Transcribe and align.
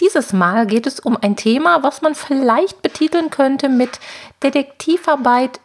Dieses 0.00 0.32
Mal 0.32 0.66
geht 0.66 0.86
es 0.86 0.98
um 0.98 1.18
ein 1.20 1.36
Thema, 1.36 1.82
was 1.82 2.00
man 2.00 2.14
vielleicht 2.14 2.80
betiteln 2.80 3.28
könnte 3.28 3.68
mit 3.68 4.00
Detektivarbeit 4.42 5.60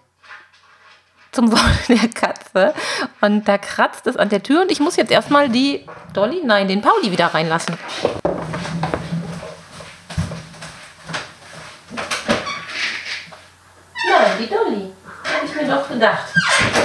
zum 1.31 1.51
Wohl 1.53 1.59
der 1.87 2.09
Katze. 2.09 2.73
Und 3.21 3.47
da 3.47 3.57
kratzt 3.57 4.07
es 4.07 4.17
an 4.17 4.27
der 4.27 4.43
Tür 4.43 4.63
und 4.63 4.71
ich 4.71 4.81
muss 4.81 4.97
jetzt 4.97 5.11
erstmal 5.11 5.47
die 5.47 5.85
Dolly, 6.13 6.41
nein, 6.43 6.67
den 6.67 6.81
Pauli 6.81 7.11
wieder 7.11 7.27
reinlassen. 7.27 7.77
Nein, 14.09 14.31
die 14.39 14.47
Dolly. 14.47 14.91
Habe 15.23 15.45
ich 15.45 15.55
mir 15.55 15.67
doch 15.67 15.87
gedacht. 15.87 16.25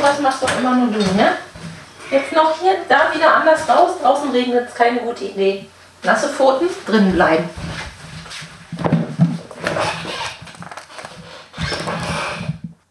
Was 0.01 0.21
machst 0.21 0.43
doch 0.43 0.59
immer 0.59 0.77
nur 0.77 0.93
du, 0.93 0.99
ne? 1.15 1.33
Jetzt 2.13 2.33
noch 2.33 2.59
hier, 2.61 2.77
da 2.89 3.13
wieder 3.13 3.35
anders 3.35 3.69
raus. 3.69 3.93
Draußen 4.01 4.31
regnet 4.31 4.69
es, 4.69 4.75
keine 4.75 5.01
gute 5.01 5.25
Idee. 5.25 5.67
Nasse 6.03 6.29
Pfoten, 6.29 6.69
drinnen 6.87 7.13
bleiben. 7.13 7.45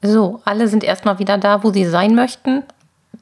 So, 0.01 0.41
alle 0.45 0.67
sind 0.67 0.83
erstmal 0.83 1.19
wieder 1.19 1.37
da, 1.37 1.63
wo 1.63 1.71
sie 1.71 1.85
sein 1.85 2.15
möchten, 2.15 2.63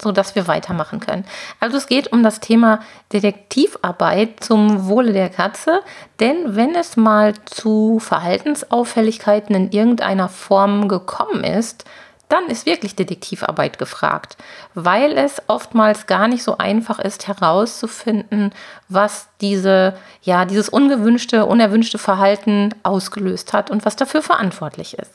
sodass 0.02 0.36
wir 0.36 0.48
weitermachen 0.48 1.00
können. 1.00 1.26
Also 1.60 1.78
es 1.78 1.88
geht 1.88 2.12
um 2.12 2.22
das 2.22 2.40
Thema 2.40 2.82
Detektivarbeit 3.14 4.44
zum 4.44 4.88
Wohle 4.88 5.14
der 5.14 5.30
Katze, 5.30 5.82
denn 6.20 6.56
wenn 6.56 6.76
es 6.76 6.98
mal 6.98 7.34
zu 7.46 8.00
Verhaltensauffälligkeiten 8.00 9.56
in 9.56 9.72
irgendeiner 9.72 10.30
Form 10.30 10.88
gekommen 10.88 11.44
ist, 11.44 11.86
dann 12.30 12.48
ist 12.48 12.66
wirklich 12.66 12.96
Detektivarbeit 12.96 13.80
gefragt, 13.80 14.38
weil 14.74 15.18
es 15.18 15.42
oftmals 15.48 16.08
gar 16.08 16.28
nicht 16.28 16.44
so 16.44 16.58
einfach 16.58 17.00
ist 17.00 17.28
herauszufinden, 17.28 18.54
was 18.90 19.30
diese, 19.42 19.96
ja, 20.22 20.46
dieses 20.46 20.70
ungewünschte, 20.70 21.46
unerwünschte 21.46 21.98
Verhalten 21.98 22.74
ausgelöst 22.84 23.54
hat 23.54 23.70
und 23.70 23.86
was 23.86 23.96
dafür 23.96 24.22
verantwortlich 24.22 24.98
ist. 24.98 25.12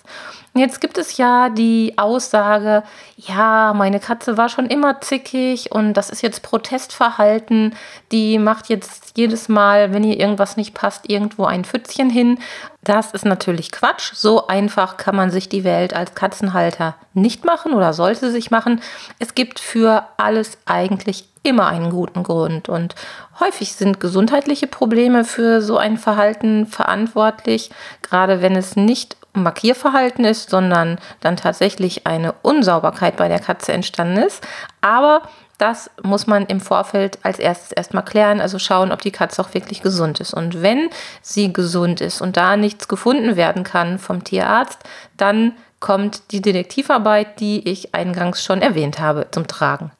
Jetzt 0.54 0.82
gibt 0.82 0.98
es 0.98 1.16
ja 1.16 1.48
die 1.48 1.94
Aussage, 1.96 2.82
ja, 3.16 3.72
meine 3.74 4.00
Katze 4.00 4.36
war 4.36 4.50
schon 4.50 4.66
immer 4.66 5.00
zickig 5.00 5.72
und 5.72 5.94
das 5.94 6.10
ist 6.10 6.20
jetzt 6.20 6.42
Protestverhalten, 6.42 7.74
die 8.12 8.38
macht 8.38 8.68
jetzt 8.68 9.16
jedes 9.16 9.48
Mal, 9.48 9.94
wenn 9.94 10.04
ihr 10.04 10.20
irgendwas 10.20 10.58
nicht 10.58 10.74
passt, 10.74 11.08
irgendwo 11.08 11.46
ein 11.46 11.64
Pfützchen 11.64 12.10
hin. 12.10 12.38
Das 12.84 13.12
ist 13.12 13.24
natürlich 13.24 13.72
Quatsch. 13.72 14.12
So 14.14 14.46
einfach 14.46 14.98
kann 14.98 15.16
man 15.16 15.30
sich 15.30 15.48
die 15.48 15.64
Welt 15.64 15.94
als 15.94 16.14
Katzenhalter 16.14 16.96
nicht 17.14 17.46
machen 17.46 17.72
oder 17.72 17.94
sollte 17.94 18.30
sich 18.30 18.50
machen. 18.50 18.82
Es 19.18 19.34
gibt 19.34 19.58
für 19.58 20.06
alles 20.18 20.58
eigentlich 20.66 21.31
immer 21.42 21.66
einen 21.66 21.90
guten 21.90 22.22
Grund 22.22 22.68
und 22.68 22.94
häufig 23.40 23.72
sind 23.72 24.00
gesundheitliche 24.00 24.66
Probleme 24.66 25.24
für 25.24 25.60
so 25.60 25.76
ein 25.76 25.98
Verhalten 25.98 26.66
verantwortlich, 26.66 27.70
gerade 28.02 28.42
wenn 28.42 28.54
es 28.54 28.76
nicht 28.76 29.16
Markierverhalten 29.34 30.24
ist, 30.24 30.50
sondern 30.50 30.98
dann 31.20 31.36
tatsächlich 31.36 32.06
eine 32.06 32.32
Unsauberkeit 32.42 33.16
bei 33.16 33.28
der 33.28 33.40
Katze 33.40 33.72
entstanden 33.72 34.18
ist. 34.18 34.46
Aber 34.82 35.22
das 35.58 35.90
muss 36.02 36.26
man 36.26 36.46
im 36.46 36.60
Vorfeld 36.60 37.18
als 37.22 37.38
erstes 37.38 37.72
erstmal 37.72 38.04
klären, 38.04 38.40
also 38.40 38.58
schauen, 38.58 38.92
ob 38.92 39.00
die 39.00 39.10
Katze 39.10 39.40
auch 39.40 39.54
wirklich 39.54 39.80
gesund 39.80 40.20
ist. 40.20 40.34
Und 40.34 40.60
wenn 40.60 40.90
sie 41.22 41.52
gesund 41.52 42.00
ist 42.00 42.20
und 42.20 42.36
da 42.36 42.56
nichts 42.56 42.88
gefunden 42.88 43.36
werden 43.36 43.64
kann 43.64 43.98
vom 43.98 44.24
Tierarzt, 44.24 44.80
dann 45.16 45.52
kommt 45.80 46.32
die 46.32 46.42
Detektivarbeit, 46.42 47.40
die 47.40 47.68
ich 47.68 47.94
eingangs 47.94 48.44
schon 48.44 48.60
erwähnt 48.60 48.98
habe, 48.98 49.28
zum 49.30 49.46
Tragen. 49.46 49.92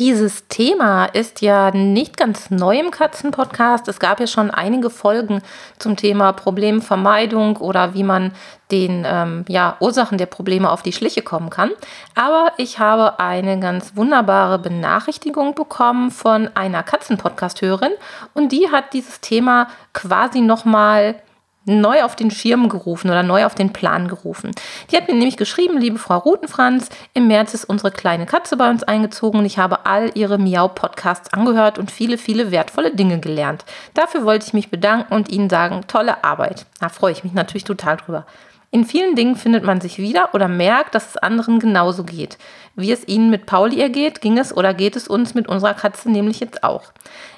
Dieses 0.00 0.48
Thema 0.48 1.04
ist 1.04 1.42
ja 1.42 1.72
nicht 1.72 2.16
ganz 2.16 2.48
neu 2.48 2.80
im 2.80 2.90
Katzenpodcast. 2.90 3.86
Es 3.86 4.00
gab 4.00 4.18
ja 4.18 4.26
schon 4.26 4.50
einige 4.50 4.88
Folgen 4.88 5.42
zum 5.78 5.94
Thema 5.94 6.32
Problemvermeidung 6.32 7.58
oder 7.58 7.92
wie 7.92 8.02
man 8.02 8.32
den 8.70 9.04
ähm, 9.06 9.44
ja, 9.46 9.76
Ursachen 9.78 10.16
der 10.16 10.24
Probleme 10.24 10.70
auf 10.70 10.80
die 10.80 10.94
Schliche 10.94 11.20
kommen 11.20 11.50
kann. 11.50 11.70
Aber 12.14 12.50
ich 12.56 12.78
habe 12.78 13.20
eine 13.20 13.60
ganz 13.60 13.94
wunderbare 13.94 14.58
Benachrichtigung 14.58 15.54
bekommen 15.54 16.10
von 16.10 16.48
einer 16.54 16.82
Katzenpodcast-Hörerin 16.82 17.92
und 18.32 18.52
die 18.52 18.70
hat 18.72 18.94
dieses 18.94 19.20
Thema 19.20 19.68
quasi 19.92 20.40
nochmal 20.40 21.16
neu 21.64 22.02
auf 22.02 22.16
den 22.16 22.30
Schirm 22.30 22.68
gerufen 22.68 23.10
oder 23.10 23.22
neu 23.22 23.44
auf 23.44 23.54
den 23.54 23.72
Plan 23.72 24.08
gerufen. 24.08 24.52
Die 24.90 24.96
hat 24.96 25.08
mir 25.08 25.14
nämlich 25.14 25.36
geschrieben, 25.36 25.78
liebe 25.78 25.98
Frau 25.98 26.18
Rutenfranz, 26.18 26.88
im 27.14 27.26
März 27.28 27.54
ist 27.54 27.64
unsere 27.64 27.90
kleine 27.90 28.26
Katze 28.26 28.56
bei 28.56 28.70
uns 28.70 28.82
eingezogen 28.82 29.40
und 29.40 29.46
ich 29.46 29.58
habe 29.58 29.86
all 29.86 30.10
ihre 30.14 30.38
Miau-Podcasts 30.38 31.32
angehört 31.32 31.78
und 31.78 31.90
viele, 31.90 32.18
viele 32.18 32.50
wertvolle 32.50 32.94
Dinge 32.94 33.20
gelernt. 33.20 33.64
Dafür 33.94 34.24
wollte 34.24 34.46
ich 34.46 34.54
mich 34.54 34.70
bedanken 34.70 35.14
und 35.14 35.28
Ihnen 35.28 35.50
sagen, 35.50 35.82
tolle 35.86 36.24
Arbeit. 36.24 36.66
Da 36.80 36.88
freue 36.88 37.12
ich 37.12 37.24
mich 37.24 37.32
natürlich 37.32 37.64
total 37.64 37.96
drüber. 37.98 38.26
In 38.72 38.84
vielen 38.84 39.16
Dingen 39.16 39.34
findet 39.34 39.64
man 39.64 39.80
sich 39.80 39.98
wieder 39.98 40.32
oder 40.32 40.46
merkt, 40.46 40.94
dass 40.94 41.08
es 41.08 41.16
anderen 41.16 41.58
genauso 41.58 42.04
geht. 42.04 42.38
Wie 42.76 42.92
es 42.92 43.08
Ihnen 43.08 43.28
mit 43.28 43.44
Pauli 43.44 43.80
ergeht, 43.80 44.20
ging 44.20 44.38
es 44.38 44.56
oder 44.56 44.74
geht 44.74 44.94
es 44.94 45.08
uns 45.08 45.34
mit 45.34 45.48
unserer 45.48 45.74
Katze 45.74 46.08
nämlich 46.08 46.38
jetzt 46.38 46.62
auch. 46.62 46.92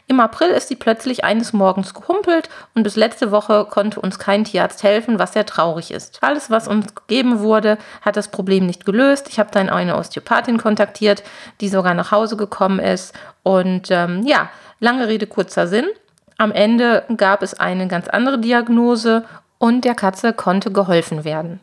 Im 0.08 0.20
April 0.20 0.48
ist 0.48 0.68
sie 0.68 0.76
plötzlich 0.76 1.24
eines 1.24 1.54
Morgens 1.54 1.94
gehumpelt 1.94 2.50
und 2.74 2.82
bis 2.82 2.96
letzte 2.96 3.30
Woche 3.30 3.64
konnte 3.64 3.98
uns 3.98 4.18
kein 4.18 4.44
Tierarzt 4.44 4.82
helfen, 4.82 5.18
was 5.18 5.32
sehr 5.32 5.46
traurig 5.46 5.90
ist. 5.90 6.18
Alles, 6.20 6.50
was 6.50 6.68
uns 6.68 6.94
gegeben 6.94 7.40
wurde, 7.40 7.78
hat 8.02 8.18
das 8.18 8.28
Problem 8.28 8.66
nicht 8.66 8.84
gelöst. 8.84 9.28
Ich 9.30 9.38
habe 9.38 9.50
dann 9.50 9.70
eine 9.70 9.96
Osteopathin 9.96 10.58
kontaktiert, 10.58 11.22
die 11.62 11.70
sogar 11.70 11.94
nach 11.94 12.10
Hause 12.10 12.36
gekommen 12.36 12.78
ist. 12.78 13.14
Und 13.42 13.90
ähm, 13.90 14.22
ja, 14.26 14.50
lange 14.80 15.08
Rede, 15.08 15.26
kurzer 15.26 15.66
Sinn. 15.66 15.86
Am 16.36 16.52
Ende 16.52 17.04
gab 17.16 17.42
es 17.42 17.54
eine 17.54 17.86
ganz 17.88 18.08
andere 18.08 18.38
Diagnose 18.38 19.24
und 19.62 19.84
der 19.84 19.94
Katze 19.94 20.32
konnte 20.32 20.72
geholfen 20.72 21.22
werden. 21.22 21.60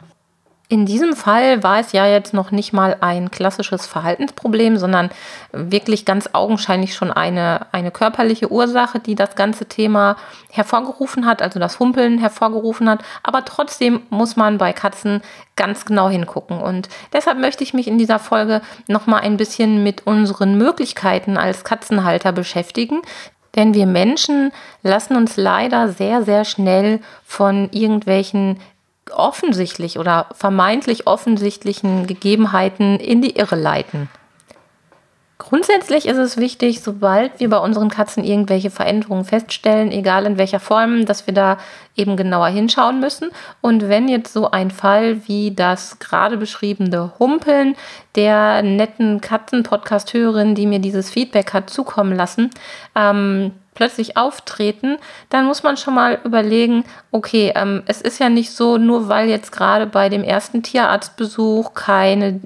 In 0.69 0.85
diesem 0.85 1.17
Fall 1.17 1.63
war 1.63 1.79
es 1.79 1.91
ja 1.91 2.07
jetzt 2.07 2.33
noch 2.33 2.51
nicht 2.51 2.71
mal 2.71 2.95
ein 3.01 3.29
klassisches 3.29 3.87
Verhaltensproblem, 3.87 4.77
sondern 4.77 5.09
wirklich 5.51 6.05
ganz 6.05 6.29
augenscheinlich 6.31 6.95
schon 6.95 7.11
eine, 7.11 7.65
eine 7.73 7.91
körperliche 7.91 8.49
Ursache, 8.49 8.99
die 8.99 9.15
das 9.15 9.35
ganze 9.35 9.65
Thema 9.65 10.15
hervorgerufen 10.49 11.25
hat, 11.25 11.41
also 11.41 11.59
das 11.59 11.79
Humpeln 11.79 12.19
hervorgerufen 12.19 12.89
hat. 12.89 13.03
Aber 13.21 13.43
trotzdem 13.43 14.03
muss 14.09 14.37
man 14.37 14.57
bei 14.59 14.71
Katzen 14.71 15.21
ganz 15.57 15.83
genau 15.83 16.07
hingucken. 16.07 16.61
Und 16.61 16.87
deshalb 17.11 17.37
möchte 17.37 17.65
ich 17.65 17.73
mich 17.73 17.89
in 17.89 17.97
dieser 17.97 18.19
Folge 18.19 18.61
nochmal 18.87 19.21
ein 19.21 19.35
bisschen 19.35 19.83
mit 19.83 20.07
unseren 20.07 20.57
Möglichkeiten 20.57 21.35
als 21.35 21.65
Katzenhalter 21.65 22.31
beschäftigen. 22.31 23.01
Denn 23.55 23.73
wir 23.73 23.85
Menschen 23.85 24.51
lassen 24.83 25.15
uns 25.15 25.37
leider 25.37 25.89
sehr, 25.89 26.23
sehr 26.23 26.45
schnell 26.45 26.99
von 27.25 27.69
irgendwelchen 27.71 28.59
offensichtlich 29.11 29.97
oder 29.97 30.27
vermeintlich 30.33 31.07
offensichtlichen 31.07 32.05
Gegebenheiten 32.07 32.99
in 32.99 33.21
die 33.21 33.35
Irre 33.37 33.55
leiten. 33.55 34.09
Grundsätzlich 35.41 36.05
ist 36.05 36.17
es 36.17 36.35
wichtig, 36.35 36.81
sobald 36.81 37.39
wir 37.39 37.49
bei 37.49 37.59
unseren 37.59 37.87
Katzen 37.87 38.25
irgendwelche 38.25 38.69
Veränderungen 38.69 39.23
feststellen, 39.23 39.89
egal 39.89 40.25
in 40.25 40.37
welcher 40.37 40.59
Form, 40.59 41.05
dass 41.05 41.27
wir 41.27 41.33
da 41.33 41.57
eben 41.95 42.17
genauer 42.17 42.49
hinschauen 42.49 42.99
müssen. 42.99 43.29
Und 43.61 43.87
wenn 43.87 44.09
jetzt 44.09 44.33
so 44.33 44.51
ein 44.51 44.69
Fall 44.69 45.25
wie 45.27 45.51
das 45.55 45.97
gerade 45.99 46.35
beschriebene 46.35 47.13
Humpeln 47.19 47.77
der 48.15 48.61
netten 48.63 49.21
Katzen-Podcast-Hörerin, 49.21 50.55
die 50.55 50.67
mir 50.67 50.79
dieses 50.79 51.09
Feedback 51.09 51.53
hat 51.53 51.69
zukommen 51.69 52.17
lassen, 52.17 52.49
ähm, 52.93 53.53
plötzlich 53.75 54.17
auftreten, 54.17 54.97
dann 55.29 55.45
muss 55.45 55.63
man 55.63 55.77
schon 55.77 55.95
mal 55.95 56.19
überlegen, 56.25 56.83
okay, 57.11 57.53
ähm, 57.55 57.83
es 57.87 58.01
ist 58.01 58.19
ja 58.19 58.27
nicht 58.27 58.51
so, 58.51 58.77
nur 58.77 59.07
weil 59.07 59.29
jetzt 59.29 59.53
gerade 59.53 59.87
bei 59.87 60.09
dem 60.09 60.25
ersten 60.25 60.63
Tierarztbesuch 60.63 61.73
keine 61.75 62.41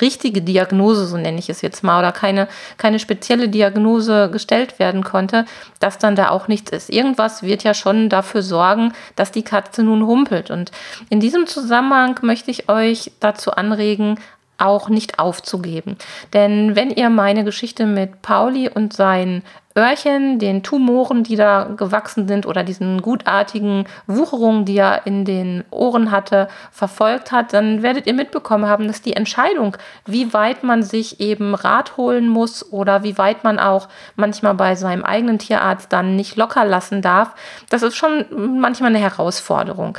richtige 0.00 0.42
Diagnose, 0.42 1.06
so 1.06 1.16
nenne 1.16 1.38
ich 1.38 1.48
es 1.48 1.62
jetzt 1.62 1.82
mal, 1.82 1.98
oder 1.98 2.12
keine, 2.12 2.48
keine 2.76 2.98
spezielle 2.98 3.48
Diagnose 3.48 4.30
gestellt 4.30 4.78
werden 4.78 5.04
konnte, 5.04 5.44
dass 5.80 5.98
dann 5.98 6.16
da 6.16 6.30
auch 6.30 6.48
nichts 6.48 6.70
ist. 6.70 6.90
Irgendwas 6.90 7.42
wird 7.42 7.64
ja 7.64 7.74
schon 7.74 8.08
dafür 8.08 8.42
sorgen, 8.42 8.92
dass 9.16 9.32
die 9.32 9.42
Katze 9.42 9.82
nun 9.82 10.06
humpelt. 10.06 10.50
Und 10.50 10.70
in 11.08 11.20
diesem 11.20 11.46
Zusammenhang 11.46 12.18
möchte 12.22 12.50
ich 12.50 12.68
euch 12.68 13.12
dazu 13.20 13.52
anregen, 13.52 14.18
auch 14.62 14.88
nicht 14.88 15.18
aufzugeben. 15.18 15.96
Denn 16.32 16.76
wenn 16.76 16.90
ihr 16.90 17.10
meine 17.10 17.44
Geschichte 17.44 17.86
mit 17.86 18.22
Pauli 18.22 18.68
und 18.68 18.92
seinen 18.92 19.42
Öhrchen, 19.76 20.38
den 20.38 20.62
Tumoren, 20.62 21.22
die 21.22 21.36
da 21.36 21.64
gewachsen 21.64 22.28
sind 22.28 22.44
oder 22.44 22.62
diesen 22.62 23.00
gutartigen 23.00 23.86
Wucherungen, 24.06 24.66
die 24.66 24.76
er 24.76 25.06
in 25.06 25.24
den 25.24 25.64
Ohren 25.70 26.10
hatte, 26.10 26.48
verfolgt 26.70 27.32
hat, 27.32 27.54
dann 27.54 27.82
werdet 27.82 28.06
ihr 28.06 28.12
mitbekommen 28.12 28.66
haben, 28.66 28.86
dass 28.86 29.00
die 29.00 29.14
Entscheidung, 29.14 29.76
wie 30.04 30.34
weit 30.34 30.62
man 30.62 30.82
sich 30.82 31.20
eben 31.20 31.54
Rat 31.54 31.96
holen 31.96 32.28
muss 32.28 32.70
oder 32.70 33.02
wie 33.02 33.16
weit 33.16 33.44
man 33.44 33.58
auch 33.58 33.88
manchmal 34.14 34.54
bei 34.54 34.74
seinem 34.74 35.04
eigenen 35.04 35.38
Tierarzt 35.38 35.90
dann 35.92 36.16
nicht 36.16 36.36
locker 36.36 36.66
lassen 36.66 37.00
darf, 37.00 37.34
das 37.70 37.82
ist 37.82 37.96
schon 37.96 38.26
manchmal 38.60 38.90
eine 38.90 38.98
Herausforderung. 38.98 39.98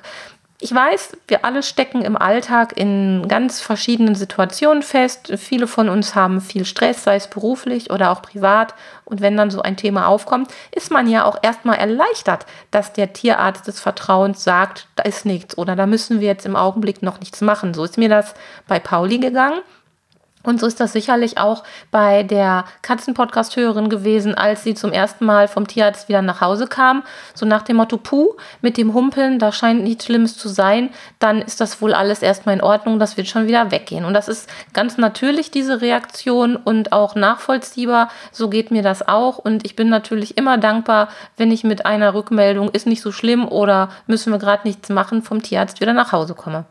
Ich 0.64 0.74
weiß, 0.74 1.18
wir 1.28 1.44
alle 1.44 1.62
stecken 1.62 2.04
im 2.04 2.16
Alltag 2.16 2.78
in 2.78 3.28
ganz 3.28 3.60
verschiedenen 3.60 4.16
Situationen 4.16 4.82
fest. 4.82 5.34
Viele 5.36 5.68
von 5.68 5.90
uns 5.90 6.16
haben 6.16 6.40
viel 6.40 6.64
Stress, 6.64 7.04
sei 7.04 7.18
es 7.18 7.28
beruflich 7.28 7.92
oder 7.92 8.12
auch 8.12 8.22
privat. 8.22 8.74
Und 9.04 9.20
wenn 9.20 9.36
dann 9.36 9.52
so 9.52 9.62
ein 9.62 9.76
Thema 9.76 10.08
aufkommt, 10.08 10.54
ist 10.72 10.90
man 10.90 11.10
ja 11.10 11.26
auch 11.26 11.38
erstmal 11.42 11.80
erleichtert, 11.80 12.46
dass 12.72 12.94
der 12.94 13.12
Tierarzt 13.12 13.68
des 13.68 13.82
Vertrauens 13.82 14.46
sagt, 14.46 14.88
da 14.96 15.04
ist 15.04 15.26
nichts 15.26 15.58
oder 15.58 15.76
da 15.76 15.86
müssen 15.86 16.22
wir 16.22 16.28
jetzt 16.30 16.46
im 16.46 16.56
Augenblick 16.56 17.04
noch 17.04 17.20
nichts 17.20 17.42
machen. 17.42 17.74
So 17.74 17.84
ist 17.84 17.98
mir 17.98 18.08
das 18.08 18.34
bei 18.66 18.80
Pauli 18.80 19.18
gegangen. 19.18 19.60
Und 20.44 20.60
so 20.60 20.68
ist 20.68 20.80
das 20.80 20.92
sicherlich 20.92 21.38
auch 21.38 21.64
bei 21.90 22.24
der 22.24 22.66
Katzenpodcast-Hörerin 22.82 23.90
gewesen, 23.90 24.36
als 24.36 24.64
sie 24.64 24.74
zum 24.74 24.92
ersten 24.92 25.26
Mal 25.26 25.48
vom 25.48 25.68
Tierarzt 25.68 26.10
wieder 26.10 26.22
nach 26.22 26.42
Hause 26.42 26.68
kam. 26.68 27.04
So 27.34 27.46
nach 27.46 27.62
dem 27.62 27.78
Motto, 27.78 27.98
puh, 27.98 28.34
mit 28.62 28.78
dem 28.78 28.94
Humpeln, 28.94 29.40
da 29.40 29.54
scheint 29.54 29.84
nichts 29.84 30.06
Schlimmes 30.06 30.38
zu 30.38 30.50
sein, 30.50 30.90
dann 31.20 31.42
ist 31.42 31.62
das 31.62 31.82
wohl 31.82 31.94
alles 31.94 32.22
erstmal 32.22 32.56
in 32.56 32.62
Ordnung, 32.62 33.00
das 33.00 33.16
wird 33.16 33.28
schon 33.28 33.48
wieder 33.48 33.72
weggehen. 33.72 34.04
Und 34.04 34.14
das 34.14 34.28
ist 34.28 34.50
ganz 34.74 34.98
natürlich, 34.98 35.50
diese 35.50 35.80
Reaktion 35.80 36.58
und 36.58 36.92
auch 36.92 37.16
nachvollziehbar. 37.16 38.10
So 38.32 38.50
geht 38.50 38.70
mir 38.70 38.84
das 38.84 39.08
auch. 39.08 39.38
Und 39.38 39.66
ich 39.66 39.76
bin 39.78 39.88
natürlich 39.88 40.38
immer 40.38 40.58
dankbar, 40.58 41.08
wenn 41.38 41.52
ich 41.52 41.64
mit 41.64 41.86
einer 41.86 42.14
Rückmeldung, 42.14 42.70
ist 42.70 42.86
nicht 42.86 43.02
so 43.02 43.14
schlimm 43.14 43.48
oder 43.48 43.90
müssen 44.08 44.32
wir 44.32 44.40
gerade 44.40 44.68
nichts 44.68 44.90
machen, 44.90 45.22
vom 45.22 45.42
Tierarzt 45.42 45.80
wieder 45.80 45.94
nach 45.94 46.12
Hause 46.12 46.34
komme. 46.34 46.66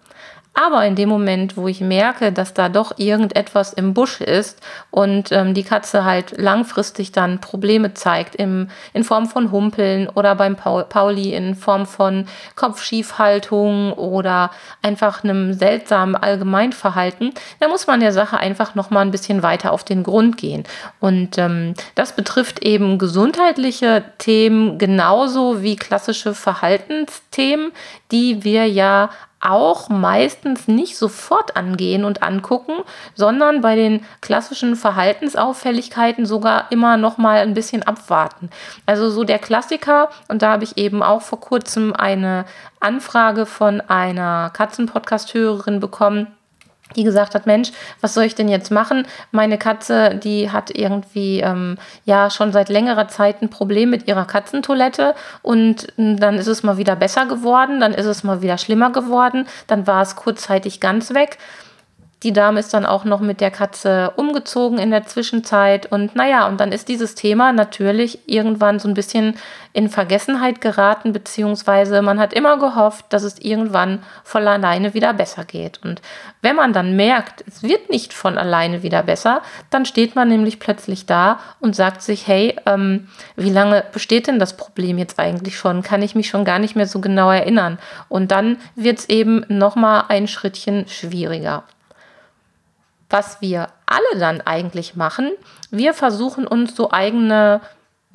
Aber 0.55 0.85
in 0.85 0.97
dem 0.97 1.09
Moment, 1.09 1.57
wo 1.57 1.67
ich 1.67 1.81
merke, 1.81 2.31
dass 2.31 2.53
da 2.53 2.69
doch 2.69 2.99
irgendetwas 2.99 3.73
im 3.73 3.95
Busch 3.95 4.21
ist 4.21 4.61
und 4.91 5.33
ähm, 5.33 5.55
die 5.55 5.63
Katze 5.63 6.05
halt 6.05 6.39
langfristig 6.39 7.11
dann 7.11 7.41
Probleme 7.41 7.95
zeigt 7.95 8.35
im, 8.35 8.69
in 8.93 9.03
Form 9.03 9.27
von 9.27 9.51
Humpeln 9.51 10.11
oder 10.11 10.35
beim 10.35 10.57
Paul, 10.57 10.85
Pauli 10.85 11.33
in 11.33 11.55
Form 11.55 11.87
von 11.87 12.27
Kopfschiefhaltung 12.55 13.95
oder 13.95 14.51
einfach 14.83 15.25
einem 15.25 15.55
seltsamen 15.55 16.17
Allgemeinverhalten, 16.17 17.33
dann 17.61 17.71
muss 17.71 17.87
man 17.87 18.01
der 18.01 18.13
Sache 18.13 18.37
einfach 18.37 18.75
nochmal 18.75 19.07
ein 19.07 19.11
bisschen 19.11 19.43
weiter 19.43 19.73
auf 19.73 19.85
den 19.85 20.03
Grund 20.03 20.37
gehen. 20.37 20.65
Und 21.01 21.39
ähm, 21.39 21.73
das 21.95 22.15
betrifft 22.15 22.63
eben 22.63 22.99
gesundheitliche 22.99 24.05
Themen 24.19 24.77
genauso 24.77 25.63
wie 25.63 25.77
klassische 25.77 26.35
Verhaltensthemen, 26.35 27.73
die 28.11 28.45
wir 28.45 28.67
ja 28.67 29.09
auch 29.43 29.89
meistens 29.89 30.69
nicht 30.69 30.97
sofort 30.97 31.57
angehen 31.57 32.05
und 32.05 32.23
angucken, 32.23 32.75
sondern 33.15 33.61
bei 33.61 33.77
den 33.77 34.05
klassischen 34.21 34.77
Verhaltensauffälligkeiten 34.77 36.27
sogar 36.27 36.71
immer 36.71 36.97
noch 36.97 37.19
mal 37.19 37.39
ein 37.39 37.55
bisschen 37.55 37.83
abwarten. 37.83 38.51
Also 38.87 39.11
so 39.11 39.25
der 39.25 39.39
Klassiker 39.39 40.11
und 40.29 40.43
da 40.43 40.53
habe 40.53 40.65
ich 40.65 40.79
eben 40.79 41.03
auch 41.03 41.23
vor 41.23 41.41
kurzem 41.41 41.93
eine 41.93 42.45
Anfrage 42.81 43.47
von 43.47 43.81
einer 43.81 44.51
Katzenpodcast-Hörerin 44.51 45.81
bekommen, 45.81 46.29
die 46.93 47.05
gesagt 47.05 47.35
hat, 47.35 47.47
Mensch, 47.47 47.73
was 48.01 48.15
soll 48.15 48.25
ich 48.25 48.35
denn 48.35 48.49
jetzt 48.49 48.71
machen? 48.71 49.07
Meine 49.31 49.59
Katze, 49.59 50.15
die 50.15 50.51
hat 50.51 50.71
irgendwie 50.71 51.41
ähm, 51.41 51.79
ja 52.05 52.31
schon 52.31 52.53
seit 52.53 52.69
längerer 52.69 53.09
Zeit 53.09 53.43
ein 53.43 53.51
Problem 53.51 53.91
mit 53.91 54.09
ihrer 54.09 54.25
Katzentoilette 54.25 55.15
und 55.43 55.89
hm, 55.97 56.19
dann 56.19 56.37
ist 56.37 56.47
es 56.47 56.63
mal 56.63 56.77
wieder 56.77 56.97
besser 56.97 57.27
geworden, 57.27 57.81
dann 57.81 57.95
ist 57.95 58.07
es 58.07 58.25
mal 58.25 58.43
wieder 58.43 58.59
schlimmer 58.59 58.91
geworden, 58.91 59.47
dann 59.67 59.87
war 59.87 60.03
es 60.03 60.17
kurzzeitig 60.17 60.81
ganz 60.81 61.15
weg. 61.15 61.39
Die 62.23 62.33
Dame 62.33 62.61
ist 62.61 62.73
dann 62.73 62.87
auch 62.87 63.05
noch 63.05 63.21
mit 63.21 63.41
der 63.41 63.51
Katze 63.51 64.13
umgezogen 64.15 64.79
in 64.79 64.93
der 64.93 65.07
Zwischenzeit. 65.07 65.91
Und 65.91 66.15
naja, 66.15 66.47
und 66.47 66.61
dann 66.61 66.71
ist 66.71 66.89
dieses 66.89 67.17
Thema 67.17 67.53
natürlich 67.53 68.21
irgendwann 68.27 68.79
so 68.79 68.87
ein 68.87 68.95
bisschen 68.95 69.35
in 69.73 69.89
Vergessenheit 69.89 70.61
geraten, 70.61 71.13
beziehungsweise 71.13 72.01
man 72.01 72.21
hat 72.21 72.33
immer 72.33 72.59
gehofft, 72.59 73.07
dass 73.09 73.25
es 73.25 73.41
irgendwann 73.41 74.05
von 74.23 74.47
alleine 74.47 74.95
wieder 74.95 75.15
besser 75.15 75.45
geht. 75.45 75.81
Und 75.83 76.01
wenn 76.43 76.55
man 76.55 76.73
dann 76.73 76.95
merkt, 76.95 77.43
es 77.49 77.65
wird 77.65 77.91
nicht 77.91 78.13
von 78.13 78.39
alleine 78.39 78.85
wieder 78.85 79.03
besser, 79.03 79.43
dann 79.71 79.85
steht 79.85 80.15
man 80.15 80.29
nämlich 80.29 80.61
plötzlich 80.61 81.07
da 81.07 81.41
und 81.59 81.75
sagt 81.75 82.03
sich, 82.03 82.29
hey, 82.29 82.55
ähm, 82.67 83.09
wie 83.35 83.51
lange 83.51 83.83
besteht 83.93 84.29
denn 84.29 84.39
das 84.39 84.57
Problem 84.57 84.99
jetzt 84.99 85.19
eigentlich 85.19 85.57
schon? 85.57 85.83
Kann 85.83 86.03
ich 86.03 86.15
mich 86.15 86.29
schon 86.29 86.45
gar 86.45 86.61
nicht 86.61 86.77
mehr 86.77 86.87
so 86.87 87.01
genau 87.01 87.31
erinnern? 87.31 87.79
Und 88.09 88.31
dann 88.31 88.59
wird 88.77 89.01
es 89.01 89.09
eben 89.09 89.45
nochmal 89.49 90.05
ein 90.09 90.29
Schrittchen 90.29 90.87
schwieriger 90.87 91.65
was 93.13 93.41
wir 93.41 93.69
alle 93.87 94.19
dann 94.19 94.41
eigentlich 94.41 94.97
machen, 94.97 95.31
wir 95.71 95.95
versuchen 95.95 96.47
uns 96.47 96.75
so 96.75 96.91
eigene 96.91 97.61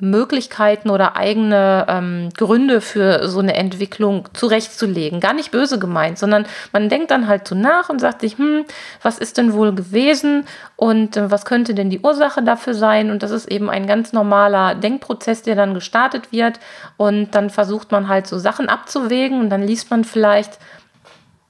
Möglichkeiten 0.00 0.90
oder 0.90 1.16
eigene 1.16 1.84
ähm, 1.88 2.28
Gründe 2.36 2.80
für 2.80 3.28
so 3.28 3.40
eine 3.40 3.54
Entwicklung 3.54 4.28
zurechtzulegen. 4.32 5.18
Gar 5.18 5.34
nicht 5.34 5.50
böse 5.50 5.78
gemeint, 5.80 6.18
sondern 6.18 6.46
man 6.72 6.88
denkt 6.88 7.10
dann 7.10 7.26
halt 7.26 7.48
so 7.48 7.56
nach 7.56 7.88
und 7.88 8.00
sagt 8.00 8.20
sich, 8.20 8.38
hm, 8.38 8.64
was 9.02 9.18
ist 9.18 9.38
denn 9.38 9.54
wohl 9.54 9.74
gewesen 9.74 10.44
und 10.76 11.16
äh, 11.16 11.30
was 11.32 11.44
könnte 11.44 11.74
denn 11.74 11.90
die 11.90 12.00
Ursache 12.00 12.42
dafür 12.42 12.74
sein? 12.74 13.10
Und 13.10 13.24
das 13.24 13.32
ist 13.32 13.50
eben 13.50 13.68
ein 13.68 13.88
ganz 13.88 14.12
normaler 14.12 14.76
Denkprozess, 14.76 15.42
der 15.42 15.56
dann 15.56 15.74
gestartet 15.74 16.30
wird 16.30 16.60
und 16.96 17.34
dann 17.34 17.50
versucht 17.50 17.90
man 17.90 18.06
halt 18.06 18.28
so 18.28 18.38
Sachen 18.38 18.68
abzuwägen 18.68 19.40
und 19.40 19.50
dann 19.50 19.62
liest 19.62 19.90
man 19.90 20.04
vielleicht 20.04 20.58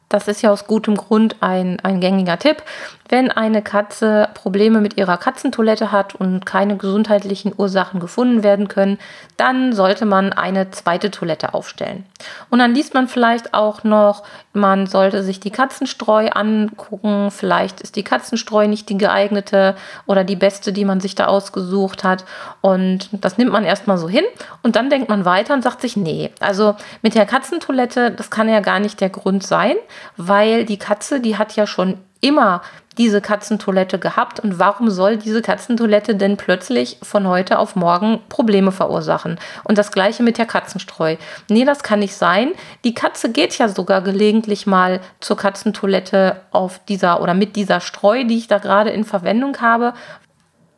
das 0.09 0.27
ist 0.27 0.43
ja 0.43 0.50
aus 0.50 0.67
gutem 0.67 0.97
Grund 0.97 1.37
ein, 1.41 1.79
ein 1.81 2.00
gängiger 2.00 2.39
Tipp. 2.39 2.62
Wenn 3.09 3.31
eine 3.31 3.63
Katze 3.63 4.29
Probleme 4.35 4.81
mit 4.81 4.99
ihrer 4.99 5.17
Katzentoilette 5.17 5.93
hat 5.93 6.15
und 6.15 6.45
keine 6.45 6.77
gesundheitlichen 6.77 7.55
Ursachen 7.57 8.01
gefunden 8.01 8.43
werden 8.43 8.69
können, 8.69 8.99
dann 9.37 9.73
sollte 9.73 10.05
man 10.05 10.33
eine 10.33 10.71
zweite 10.71 11.11
Toilette 11.11 11.55
aufstellen. 11.55 12.05
Und 12.51 12.59
dann 12.59 12.75
liest 12.75 12.95
man 12.95 13.09
vielleicht 13.09 13.55
auch 13.55 13.83
noch, 13.85 14.25
man 14.53 14.87
sollte 14.87 15.23
sich 15.23 15.41
die 15.41 15.51
Katzenstreu 15.51 16.29
angucken. 16.31 17.31
Vielleicht 17.31 17.81
ist 17.81 17.97
die 17.97 18.03
Katzenstreu 18.03 18.67
nicht 18.69 18.89
die 18.89 18.99
geeignete 18.99 19.75
oder 20.07 20.25
die 20.25 20.37
beste, 20.37 20.73
die 20.73 20.85
man 20.85 21.01
sich 21.01 21.15
da 21.15 21.27
ausgesucht 21.27 22.05
hat. 22.05 22.25
Und 22.61 23.09
das 23.13 23.39
nimmt 23.39 23.53
man 23.53 23.65
erstmal 23.65 23.99
so 23.99 24.09
hin. 24.09 24.25
Und 24.63 24.77
dann 24.77 24.91
denkt 24.91 25.09
man 25.09 25.25
weiter 25.25 25.55
und 25.55 25.62
sagt 25.62 25.81
sich, 25.81 25.97
nee, 25.97 26.31
also 26.41 26.75
mit 27.03 27.15
der 27.15 27.25
Katzentoilette, 27.25 28.11
das 28.11 28.31
kann 28.31 28.49
ja 28.49 28.61
gar 28.61 28.81
nicht 28.81 29.00
der 29.00 29.11
Grund 29.11 29.47
sein, 29.47 29.77
weil 30.17 30.65
die 30.65 30.79
Katze, 30.79 31.21
die 31.21 31.38
hat 31.38 31.57
ja 31.57 31.67
schon 31.67 31.99
immer 32.21 32.63
diese 32.99 33.21
Katzentoilette 33.21 33.99
gehabt 33.99 34.41
und 34.41 34.59
warum 34.59 34.91
soll 34.91 35.17
diese 35.17 35.41
Katzentoilette 35.41 36.17
denn 36.17 36.37
plötzlich 36.37 36.99
von 37.03 37.29
heute 37.29 37.59
auf 37.59 37.77
morgen 37.77 38.21
Probleme 38.29 38.73
verursachen? 38.73 39.39
Und 39.65 39.79
das 39.79 39.93
gleiche 39.93 40.23
mit 40.23 40.37
der 40.37 40.47
Katzenstreu. 40.47 41.17
Nee, 41.49 41.65
das 41.65 41.83
kann 41.83 42.01
nicht 42.01 42.17
sein. 42.17 42.53
Die 42.85 42.95
Katze 42.95 43.31
geht 43.31 43.57
ja 43.57 43.69
sogar 43.69 44.03
gelegentlich 44.03 44.67
mal 44.67 45.01
zur 45.21 45.37
Katzentoilette 45.37 46.41
auf 46.51 46.81
dieser 46.87 47.23
oder 47.23 47.35
mit 47.35 47.55
dieser 47.55 47.81
Streu, 47.81 48.25
die 48.25 48.39
ich 48.39 48.49
da 48.49 48.59
gerade 48.59 48.91
in 48.91 49.05
Verwendung 49.05 49.61
habe. 49.61 49.95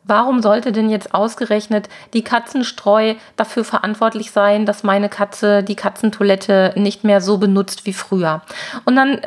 Warum 0.03 0.41
sollte 0.41 0.71
denn 0.71 0.89
jetzt 0.89 1.13
ausgerechnet 1.13 1.87
die 2.13 2.23
Katzenstreu 2.23 3.15
dafür 3.35 3.63
verantwortlich 3.63 4.31
sein, 4.31 4.65
dass 4.65 4.83
meine 4.83 5.09
Katze 5.09 5.63
die 5.63 5.75
Katzentoilette 5.75 6.73
nicht 6.75 7.03
mehr 7.03 7.21
so 7.21 7.37
benutzt 7.37 7.85
wie 7.85 7.93
früher? 7.93 8.41
Und 8.85 8.95
dann 8.95 9.21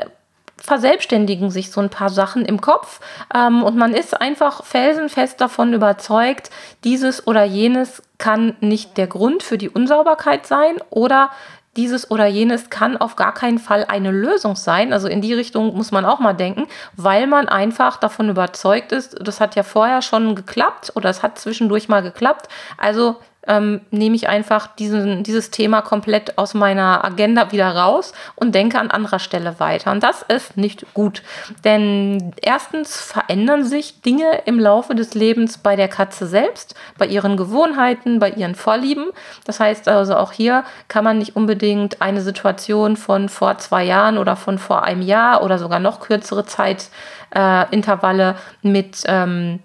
verselbstständigen 0.64 1.50
sich 1.50 1.70
so 1.70 1.80
ein 1.80 1.90
paar 1.90 2.08
Sachen 2.08 2.44
im 2.44 2.60
Kopf 2.60 3.00
ähm, 3.34 3.62
und 3.62 3.76
man 3.76 3.92
ist 3.92 4.18
einfach 4.18 4.64
felsenfest 4.64 5.40
davon 5.40 5.74
überzeugt, 5.74 6.50
dieses 6.84 7.26
oder 7.26 7.44
jenes 7.44 8.02
kann 8.16 8.56
nicht 8.60 8.96
der 8.96 9.06
Grund 9.06 9.42
für 9.42 9.58
die 9.58 9.68
Unsauberkeit 9.68 10.46
sein 10.46 10.76
oder 10.88 11.30
dieses 11.76 12.10
oder 12.10 12.26
jenes 12.26 12.70
kann 12.70 12.96
auf 12.96 13.16
gar 13.16 13.34
keinen 13.34 13.58
Fall 13.58 13.84
eine 13.88 14.10
Lösung 14.10 14.56
sein. 14.56 14.92
Also 14.92 15.08
in 15.08 15.20
die 15.20 15.34
Richtung 15.34 15.74
muss 15.76 15.90
man 15.90 16.04
auch 16.04 16.20
mal 16.20 16.32
denken, 16.32 16.66
weil 16.96 17.26
man 17.26 17.48
einfach 17.48 17.96
davon 17.96 18.28
überzeugt 18.28 18.92
ist, 18.92 19.16
das 19.20 19.40
hat 19.40 19.56
ja 19.56 19.64
vorher 19.64 20.00
schon 20.00 20.34
geklappt 20.34 20.92
oder 20.94 21.10
es 21.10 21.22
hat 21.22 21.38
zwischendurch 21.38 21.88
mal 21.88 22.02
geklappt. 22.02 22.48
Also 22.78 23.16
ähm, 23.46 23.80
nehme 23.90 24.16
ich 24.16 24.28
einfach 24.28 24.68
diesen, 24.76 25.22
dieses 25.22 25.50
Thema 25.50 25.82
komplett 25.82 26.38
aus 26.38 26.54
meiner 26.54 27.04
Agenda 27.04 27.52
wieder 27.52 27.74
raus 27.74 28.12
und 28.36 28.54
denke 28.54 28.78
an 28.78 28.90
anderer 28.90 29.18
Stelle 29.18 29.60
weiter. 29.60 29.92
Und 29.92 30.02
das 30.02 30.22
ist 30.22 30.56
nicht 30.56 30.86
gut. 30.94 31.22
Denn 31.64 32.32
erstens 32.40 33.00
verändern 33.00 33.64
sich 33.64 34.00
Dinge 34.02 34.42
im 34.46 34.58
Laufe 34.58 34.94
des 34.94 35.14
Lebens 35.14 35.58
bei 35.58 35.76
der 35.76 35.88
Katze 35.88 36.26
selbst, 36.26 36.74
bei 36.98 37.06
ihren 37.06 37.36
Gewohnheiten, 37.36 38.18
bei 38.18 38.30
ihren 38.30 38.54
Vorlieben. 38.54 39.06
Das 39.44 39.60
heißt 39.60 39.88
also 39.88 40.16
auch 40.16 40.32
hier 40.32 40.64
kann 40.88 41.04
man 41.04 41.18
nicht 41.18 41.36
unbedingt 41.36 42.02
eine 42.02 42.22
Situation 42.22 42.96
von 42.96 43.28
vor 43.28 43.58
zwei 43.58 43.84
Jahren 43.84 44.18
oder 44.18 44.36
von 44.36 44.58
vor 44.58 44.82
einem 44.84 45.02
Jahr 45.02 45.42
oder 45.42 45.58
sogar 45.58 45.80
noch 45.80 46.00
kürzere 46.00 46.44
Zeitintervalle 46.44 48.30
äh, 48.62 48.68
mit 48.68 49.02
ähm, 49.06 49.60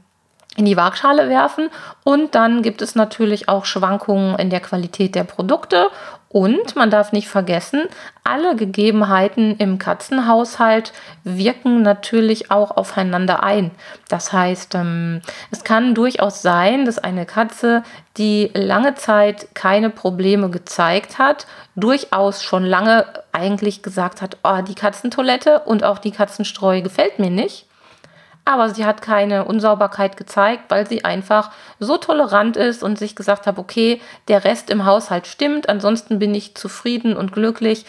in 0.60 0.66
die 0.66 0.78
Waagschale 0.78 1.30
werfen. 1.30 1.70
Und 2.04 2.36
dann 2.36 2.62
gibt 2.62 2.82
es 2.82 2.94
natürlich 2.94 3.48
auch 3.48 3.64
Schwankungen 3.64 4.38
in 4.38 4.50
der 4.50 4.60
Qualität 4.60 5.16
der 5.16 5.24
Produkte. 5.24 5.88
Und 6.28 6.76
man 6.76 6.92
darf 6.92 7.12
nicht 7.12 7.28
vergessen, 7.30 7.88
alle 8.24 8.56
Gegebenheiten 8.56 9.56
im 9.58 9.80
Katzenhaushalt 9.80 10.94
wirken 11.24 11.82
natürlich 11.82 12.52
auch 12.52 12.78
aufeinander 12.78 13.42
ein. 13.42 13.72
Das 14.10 14.32
heißt, 14.32 14.76
ähm, 14.76 15.22
es 15.50 15.64
kann 15.64 15.96
durchaus 15.96 16.44
sein, 16.44 16.86
dass 16.86 17.00
eine 17.00 17.26
Katze, 17.26 17.82
die 18.18 18.52
lange 18.54 18.94
Zeit 18.94 19.56
keine 19.56 19.90
Probleme 19.90 20.50
gezeigt 20.52 21.18
hat, 21.18 21.48
durchaus 21.76 22.44
schon 22.44 22.66
lange 22.66 23.06
eigentlich 23.32 23.82
gesagt 23.82 24.22
hat, 24.22 24.38
oh, 24.44 24.62
die 24.62 24.76
Katzentoilette 24.76 25.62
und 25.62 25.84
auch 25.84 25.98
die 25.98 26.12
Katzenstreu 26.12 26.82
gefällt 26.82 27.18
mir 27.18 27.32
nicht 27.32 27.69
aber 28.50 28.74
sie 28.74 28.84
hat 28.84 29.04
keine 29.04 29.46
Unsauberkeit 29.46 30.18
gezeigt, 30.18 30.64
weil 30.70 30.88
sie 30.88 31.06
einfach 31.06 31.52
so 31.80 31.98
tolerant 31.98 32.58
ist 32.58 32.82
und 32.82 32.98
sich 32.98 33.16
gesagt 33.16 33.46
hat, 33.46 33.60
okay, 33.60 34.02
der 34.28 34.44
Rest 34.44 34.72
im 34.72 34.86
Haushalt 34.86 35.28
stimmt, 35.28 35.70
ansonsten 35.70 36.18
bin 36.18 36.34
ich 36.34 36.56
zufrieden 36.56 37.16
und 37.16 37.32
glücklich. 37.32 37.86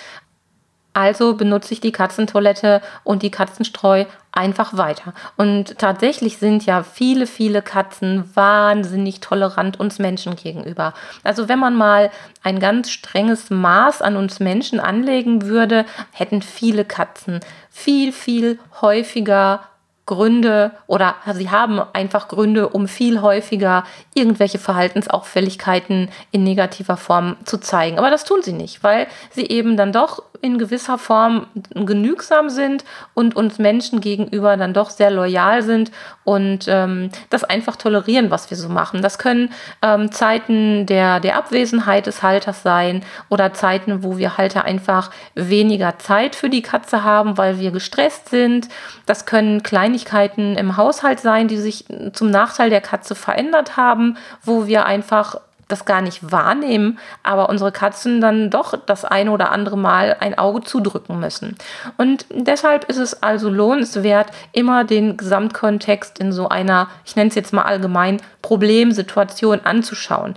Also 0.92 1.34
benutze 1.34 1.72
ich 1.72 1.80
die 1.80 1.92
Katzentoilette 1.92 2.82
und 3.04 3.22
die 3.22 3.30
Katzenstreu 3.30 4.04
einfach 4.32 4.76
weiter. 4.76 5.14
Und 5.36 5.78
tatsächlich 5.78 6.36
sind 6.38 6.66
ja 6.66 6.82
viele, 6.82 7.26
viele 7.26 7.62
Katzen 7.62 8.28
wahnsinnig 8.34 9.20
tolerant 9.20 9.80
uns 9.80 9.98
Menschen 9.98 10.36
gegenüber. 10.36 10.92
Also 11.22 11.48
wenn 11.48 11.60
man 11.60 11.74
mal 11.76 12.10
ein 12.42 12.58
ganz 12.58 12.90
strenges 12.90 13.48
Maß 13.48 14.02
an 14.02 14.16
uns 14.16 14.40
Menschen 14.40 14.78
anlegen 14.78 15.46
würde, 15.46 15.86
hätten 16.12 16.42
viele 16.42 16.84
Katzen 16.84 17.40
viel, 17.70 18.12
viel 18.12 18.58
häufiger 18.82 19.60
Gründe 20.06 20.72
oder 20.86 21.14
sie 21.34 21.50
haben 21.50 21.80
einfach 21.92 22.28
Gründe, 22.28 22.68
um 22.68 22.88
viel 22.88 23.20
häufiger 23.20 23.84
irgendwelche 24.14 24.58
Verhaltensauffälligkeiten 24.58 26.08
in 26.32 26.42
negativer 26.42 26.96
Form 26.96 27.36
zu 27.44 27.58
zeigen. 27.58 27.98
Aber 27.98 28.10
das 28.10 28.24
tun 28.24 28.42
sie 28.42 28.52
nicht, 28.52 28.82
weil 28.82 29.06
sie 29.30 29.46
eben 29.46 29.76
dann 29.76 29.92
doch 29.92 30.22
in 30.42 30.58
gewisser 30.58 30.98
Form 30.98 31.46
genügsam 31.74 32.48
sind 32.48 32.84
und 33.14 33.36
uns 33.36 33.58
Menschen 33.58 34.00
gegenüber 34.00 34.56
dann 34.56 34.72
doch 34.72 34.90
sehr 34.90 35.10
loyal 35.10 35.62
sind 35.62 35.90
und 36.24 36.66
ähm, 36.68 37.10
das 37.28 37.44
einfach 37.44 37.76
tolerieren, 37.76 38.30
was 38.30 38.50
wir 38.50 38.56
so 38.56 38.68
machen. 38.68 39.02
Das 39.02 39.18
können 39.18 39.52
ähm, 39.82 40.12
Zeiten 40.12 40.86
der, 40.86 41.20
der 41.20 41.36
Abwesenheit 41.36 42.06
des 42.06 42.22
Halters 42.22 42.62
sein 42.62 43.04
oder 43.28 43.52
Zeiten, 43.52 44.02
wo 44.02 44.16
wir 44.16 44.38
Halter 44.38 44.64
einfach 44.64 45.10
weniger 45.34 45.98
Zeit 45.98 46.34
für 46.34 46.48
die 46.48 46.62
Katze 46.62 47.04
haben, 47.04 47.36
weil 47.36 47.58
wir 47.58 47.70
gestresst 47.70 48.30
sind. 48.30 48.68
Das 49.06 49.26
können 49.26 49.62
Kleinigkeiten 49.90 50.56
im 50.56 50.76
Haushalt 50.76 51.20
sein, 51.20 51.48
die 51.48 51.56
sich 51.56 51.84
zum 52.12 52.30
Nachteil 52.30 52.70
der 52.70 52.80
Katze 52.80 53.14
verändert 53.14 53.76
haben, 53.76 54.16
wo 54.44 54.66
wir 54.66 54.86
einfach 54.86 55.36
das 55.66 55.84
gar 55.84 56.00
nicht 56.00 56.32
wahrnehmen, 56.32 56.98
aber 57.22 57.48
unsere 57.48 57.70
Katzen 57.70 58.20
dann 58.20 58.50
doch 58.50 58.74
das 58.86 59.04
eine 59.04 59.30
oder 59.30 59.52
andere 59.52 59.78
Mal 59.78 60.16
ein 60.18 60.36
Auge 60.36 60.62
zudrücken 60.62 61.20
müssen. 61.20 61.56
Und 61.96 62.26
deshalb 62.30 62.84
ist 62.84 62.96
es 62.96 63.22
also 63.22 63.48
lohnenswert, 63.48 64.28
immer 64.52 64.84
den 64.84 65.16
Gesamtkontext 65.16 66.18
in 66.18 66.32
so 66.32 66.48
einer, 66.48 66.88
ich 67.04 67.14
nenne 67.14 67.28
es 67.28 67.36
jetzt 67.36 67.52
mal 67.52 67.62
allgemein, 67.62 68.20
Problemsituation 68.42 69.60
anzuschauen. 69.62 70.34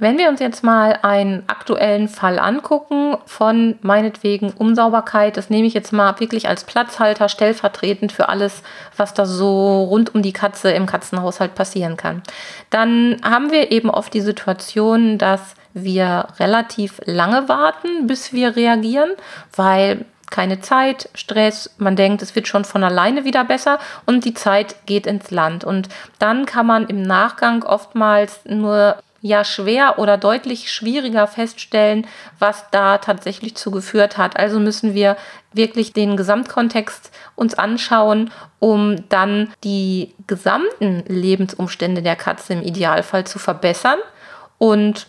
Wenn 0.00 0.16
wir 0.16 0.30
uns 0.30 0.40
jetzt 0.40 0.64
mal 0.64 0.98
einen 1.02 1.44
aktuellen 1.46 2.08
Fall 2.08 2.38
angucken 2.38 3.18
von 3.26 3.78
meinetwegen 3.82 4.50
Unsauberkeit, 4.50 5.36
das 5.36 5.50
nehme 5.50 5.66
ich 5.66 5.74
jetzt 5.74 5.92
mal 5.92 6.18
wirklich 6.18 6.48
als 6.48 6.64
Platzhalter 6.64 7.28
stellvertretend 7.28 8.10
für 8.10 8.30
alles, 8.30 8.62
was 8.96 9.12
da 9.12 9.26
so 9.26 9.84
rund 9.84 10.14
um 10.14 10.22
die 10.22 10.32
Katze 10.32 10.70
im 10.70 10.86
Katzenhaushalt 10.86 11.54
passieren 11.54 11.98
kann, 11.98 12.22
dann 12.70 13.18
haben 13.22 13.52
wir 13.52 13.70
eben 13.72 13.90
oft 13.90 14.14
die 14.14 14.22
Situation, 14.22 15.18
dass 15.18 15.54
wir 15.74 16.28
relativ 16.38 17.00
lange 17.04 17.50
warten, 17.50 18.06
bis 18.06 18.32
wir 18.32 18.56
reagieren, 18.56 19.10
weil 19.54 20.06
keine 20.30 20.60
Zeit, 20.60 21.10
Stress, 21.14 21.74
man 21.76 21.96
denkt, 21.96 22.22
es 22.22 22.34
wird 22.34 22.48
schon 22.48 22.64
von 22.64 22.84
alleine 22.84 23.24
wieder 23.24 23.44
besser 23.44 23.78
und 24.06 24.24
die 24.24 24.32
Zeit 24.32 24.86
geht 24.86 25.06
ins 25.06 25.30
Land. 25.30 25.64
Und 25.64 25.88
dann 26.18 26.46
kann 26.46 26.66
man 26.66 26.86
im 26.86 27.02
Nachgang 27.02 27.64
oftmals 27.64 28.40
nur 28.46 28.96
ja 29.20 29.44
schwer 29.44 29.98
oder 29.98 30.16
deutlich 30.16 30.72
schwieriger 30.72 31.26
feststellen, 31.26 32.06
was 32.38 32.64
da 32.70 32.98
tatsächlich 32.98 33.54
zu 33.54 33.70
geführt 33.70 34.16
hat. 34.16 34.36
Also 34.36 34.58
müssen 34.58 34.94
wir 34.94 35.16
wirklich 35.52 35.92
den 35.92 36.16
Gesamtkontext 36.16 37.10
uns 37.34 37.54
anschauen, 37.54 38.30
um 38.58 39.08
dann 39.08 39.52
die 39.64 40.14
gesamten 40.26 41.04
Lebensumstände 41.06 42.02
der 42.02 42.16
Katze 42.16 42.54
im 42.54 42.62
Idealfall 42.62 43.26
zu 43.26 43.38
verbessern. 43.38 43.98
Und 44.58 45.06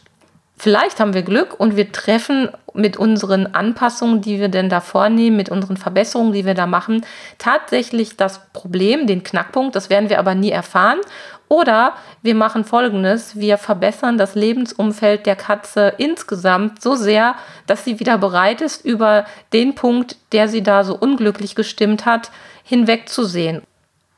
vielleicht 0.62 1.00
haben 1.00 1.16
wir 1.16 1.24
Glück 1.24 1.60
und 1.60 1.76
wir 1.76 1.92
treffen 1.92 2.50
mit 2.76 2.96
unseren 2.96 3.48
Anpassungen, 3.48 4.22
die 4.22 4.40
wir 4.40 4.48
denn 4.48 4.70
da 4.70 4.80
vornehmen, 4.80 5.36
mit 5.36 5.50
unseren 5.50 5.76
Verbesserungen, 5.76 6.34
die 6.34 6.46
wir 6.46 6.54
da 6.54 6.68
machen, 6.68 7.04
tatsächlich 7.40 8.16
das 8.16 8.42
Problem, 8.54 9.08
den 9.08 9.24
Knackpunkt, 9.24 9.76
das 9.76 9.90
werden 9.90 10.10
wir 10.10 10.20
aber 10.20 10.36
nie 10.36 10.52
erfahren. 10.52 11.00
Oder 11.48 11.94
wir 12.22 12.36
machen 12.36 12.64
Folgendes, 12.64 13.38
wir 13.38 13.58
verbessern 13.58 14.20
das 14.20 14.36
Lebensumfeld 14.36 15.26
der 15.26 15.36
Katze 15.36 15.96
insgesamt 15.98 16.82
so 16.82 16.96
sehr, 16.96 17.36
dass 17.66 17.84
sie 17.84 18.00
wieder 18.00 18.20
bereit 18.20 18.62
ist, 18.62 18.86
über 18.86 19.26
den 19.52 19.74
Punkt, 19.74 20.16
der 20.32 20.48
sie 20.48 20.62
da 20.62 20.84
so 20.84 20.96
unglücklich 20.96 21.56
gestimmt 21.56 22.06
hat, 22.06 22.32
hinwegzusehen. 22.64 23.64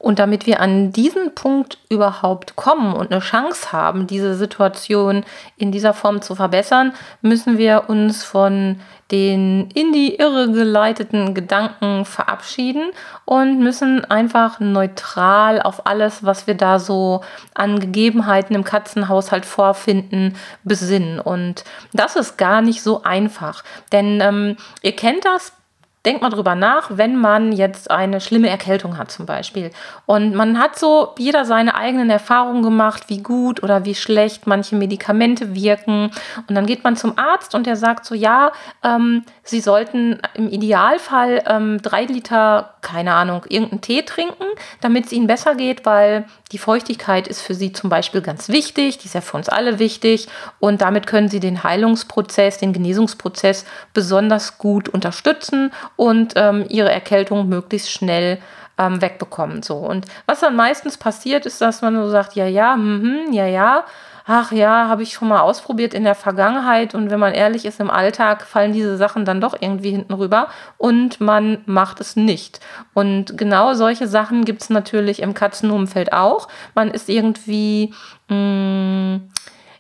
Und 0.04 0.20
damit 0.20 0.46
wir 0.48 0.60
an 0.60 0.92
diesen 0.92 1.34
Punkt 1.34 1.78
überhaupt 1.88 2.58
kommen 2.58 2.94
und 2.94 3.14
eine 3.14 3.22
Chance 3.22 3.72
haben, 3.72 4.06
diese 4.06 4.36
Situation 4.36 5.24
in 5.56 5.72
dieser 5.72 5.94
Form 5.94 6.22
zu 6.22 6.36
verbessern, 6.36 6.92
müssen 7.22 7.58
wir 7.58 7.86
uns 7.88 8.22
von 8.22 8.82
den 9.12 9.70
in 9.74 9.94
die 9.94 10.16
Irre 10.16 10.52
geleiteten 10.52 11.34
Gedanken 11.34 12.04
verabschieden 12.04 12.92
und 13.24 13.60
müssen 13.60 14.04
einfach 14.04 14.60
neutral 14.60 15.62
auf 15.62 15.88
alles, 15.88 16.26
was 16.26 16.48
wir 16.48 16.56
da 16.56 16.80
so 16.80 17.22
an 17.54 17.80
Gegebenheiten 17.80 18.58
im 18.58 18.66
Katzenhaushalt 18.66 19.46
vorfinden, 19.46 20.36
besinnen. 20.66 21.22
Und 21.22 21.64
das 21.94 22.18
ist 22.18 22.38
gar 22.38 22.62
nicht 22.62 22.84
so 22.84 23.04
einfach. 23.04 23.64
Denn 23.94 24.20
ähm, 24.20 24.58
ihr 24.82 24.98
kennt 24.98 25.24
das 25.24 25.54
Denkt 26.06 26.22
mal 26.22 26.30
drüber 26.30 26.56
nach, 26.56 26.90
wenn 26.98 27.16
man 27.16 27.54
jetzt 27.54 27.90
eine 27.90 28.20
schlimme 28.20 28.50
Erkältung 28.50 28.98
hat 28.98 29.10
zum 29.10 29.26
Beispiel. 29.26 29.72
Und 30.06 30.36
man 30.36 30.60
hat 30.60 30.78
so 30.78 31.14
jeder 31.18 31.46
seine 31.46 31.76
eigenen 31.76 32.10
Erfahrungen 32.10 32.62
gemacht, 32.62 33.06
wie 33.08 33.24
gut 33.24 33.64
oder 33.64 33.86
wie 33.86 33.96
schlecht 33.96 34.46
manche 34.46 34.76
Medikamente 34.76 35.56
wirken. 35.56 36.12
Und 36.48 36.56
dann 36.56 36.66
geht 36.66 36.84
man 36.84 36.98
zum 36.98 37.18
Arzt 37.18 37.56
und 37.56 37.66
der 37.66 37.78
sagt 37.78 38.04
so, 38.06 38.16
ja, 38.16 38.52
ähm, 38.84 39.24
Sie 39.44 39.62
sollten 39.62 40.20
im 40.34 40.50
Idealfall 40.50 41.42
ähm, 41.46 41.82
drei 41.82 42.04
Liter, 42.04 42.73
keine 42.84 43.14
Ahnung, 43.14 43.46
irgendeinen 43.50 43.82
Tee 43.82 44.04
trinken, 44.04 44.46
damit 44.82 45.06
es 45.06 45.12
Ihnen 45.12 45.26
besser 45.26 45.56
geht, 45.56 45.86
weil 45.86 46.26
die 46.52 46.60
Feuchtigkeit 46.60 47.28
ist 47.28 47.42
für 47.42 47.56
Sie 47.56 47.72
zum 47.72 47.90
Beispiel 47.90 48.22
ganz 48.22 48.50
wichtig, 48.50 49.00
die 49.00 49.08
ist 49.08 49.16
ja 49.16 49.22
für 49.22 49.38
uns 49.38 49.50
alle 49.50 49.80
wichtig 49.80 50.28
und 50.60 50.82
damit 50.82 51.08
können 51.08 51.30
Sie 51.30 51.40
den 51.40 51.64
Heilungsprozess, 51.64 52.60
den 52.60 52.74
Genesungsprozess 52.74 53.66
besonders 53.94 54.60
gut 54.60 54.90
unterstützen 54.90 55.72
und 55.96 56.34
ähm, 56.36 56.66
Ihre 56.70 56.92
Erkältung 56.92 57.50
möglichst 57.50 57.90
schnell 57.90 58.38
ähm, 58.78 59.02
wegbekommen. 59.02 59.64
So. 59.64 59.78
Und 59.78 60.06
was 60.26 60.42
dann 60.42 60.56
meistens 60.56 60.98
passiert, 60.98 61.46
ist, 61.46 61.62
dass 61.62 61.82
man 61.82 61.96
so 61.96 62.10
sagt, 62.10 62.36
ja, 62.36 62.46
ja, 62.46 62.76
mhm, 62.76 63.32
ja, 63.32 63.46
ja, 63.46 63.86
ach 64.26 64.52
ja, 64.52 64.88
habe 64.88 65.04
ich 65.04 65.14
schon 65.14 65.28
mal 65.28 65.42
ausprobiert 65.42 65.94
in 65.94 66.04
der 66.04 66.16
Vergangenheit 66.16 66.96
und 66.96 67.10
wenn 67.10 67.20
man 67.20 67.34
ehrlich 67.34 67.66
ist, 67.66 67.80
im 67.80 67.90
Alltag 67.90 68.44
fallen 68.44 68.74
diese 68.74 68.98
Sachen 68.98 69.26
dann 69.26 69.42
doch 69.42 69.56
irgendwie 69.60 69.92
hinten 69.92 70.14
rüber 70.14 70.48
und 70.78 71.20
man 71.20 71.62
macht 71.66 72.00
es 72.00 72.16
nicht. 72.16 72.60
Und 72.94 73.38
genau 73.38 73.74
solche 73.74 74.08
Sachen 74.08 74.46
gibt 74.46 74.62
es 74.62 74.70
natürlich 74.70 75.22
im 75.22 75.34
Katzenumfeld 75.34 76.14
auch. 76.14 76.48
Man 76.74 76.92
ist 76.92 77.10
irgendwie 77.10 77.94
mh, 78.30 78.36
mm, 78.36 79.30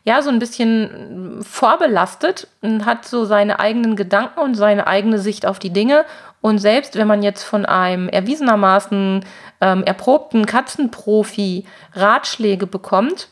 ja, 0.05 0.21
so 0.21 0.29
ein 0.29 0.39
bisschen 0.39 1.39
vorbelastet 1.41 2.47
und 2.61 2.85
hat 2.85 3.05
so 3.05 3.23
seine 3.23 3.59
eigenen 3.59 3.95
Gedanken 3.95 4.39
und 4.39 4.55
seine 4.55 4.85
eigene 4.87 5.17
Sicht 5.17 5.45
auf 5.45 5.59
die 5.59 5.71
Dinge. 5.71 6.03
Und 6.41 6.57
selbst 6.57 6.97
wenn 6.97 7.07
man 7.07 7.23
jetzt 7.23 7.43
von 7.43 7.65
einem 7.65 8.09
erwiesenermaßen 8.09 9.23
ähm, 9.61 9.83
erprobten 9.85 10.45
Katzenprofi 10.45 11.65
Ratschläge 11.93 12.67
bekommt, 12.67 13.29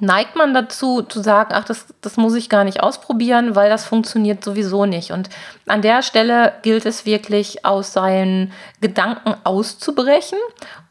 neigt 0.00 0.34
man 0.34 0.54
dazu 0.54 1.02
zu 1.02 1.20
sagen, 1.22 1.52
ach, 1.54 1.64
das, 1.64 1.86
das 2.00 2.16
muss 2.16 2.34
ich 2.34 2.48
gar 2.48 2.64
nicht 2.64 2.82
ausprobieren, 2.82 3.54
weil 3.54 3.70
das 3.70 3.84
funktioniert 3.84 4.42
sowieso 4.42 4.86
nicht. 4.86 5.12
Und 5.12 5.30
an 5.66 5.82
der 5.82 6.02
Stelle 6.02 6.52
gilt 6.62 6.84
es 6.84 7.06
wirklich 7.06 7.64
aus 7.64 7.92
seinen 7.92 8.52
Gedanken 8.80 9.34
auszubrechen 9.44 10.38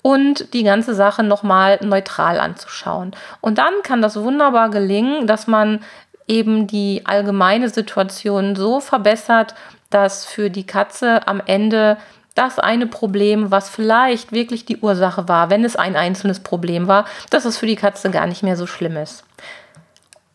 und 0.02 0.54
die 0.54 0.64
ganze 0.64 0.96
Sache 0.96 1.24
nochmal 1.24 1.80
neutral 1.82 2.40
anzuschauen. 2.40 3.12
Und 3.42 3.58
dann 3.58 3.74
kann 3.84 4.02
das 4.02 4.16
wunderbar 4.16 4.70
gelingen, 4.70 5.28
dass 5.28 5.48
man 5.48 5.82
eben 6.28 6.68
die 6.68 7.02
allgemeine 7.06 7.70
Situation 7.70 8.56
so 8.56 8.80
verbessert, 8.80 9.54
dass 9.90 10.26
für 10.26 10.50
die 10.50 10.66
Katze 10.66 11.28
am 11.28 11.42
Ende 11.46 11.98
das 12.36 12.60
eine 12.60 12.88
Problem, 12.88 13.52
was 13.52 13.70
vielleicht 13.70 14.32
wirklich 14.32 14.66
die 14.66 14.78
Ursache 14.78 15.28
war, 15.28 15.50
wenn 15.50 15.64
es 15.64 15.76
ein 15.76 15.96
einzelnes 15.96 16.40
Problem 16.40 16.88
war, 16.88 17.06
dass 17.30 17.46
es 17.46 17.58
für 17.58 17.68
die 17.68 17.76
Katze 17.76 18.10
gar 18.10 18.28
nicht 18.28 18.44
mehr 18.44 18.58
so 18.58 18.66
schlimm 18.66 18.98
ist. 18.98 19.24